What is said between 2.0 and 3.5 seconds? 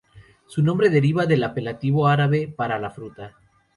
árabe para la fruta.